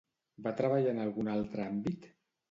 [0.45, 2.09] Va treballar en algun altre àmbit?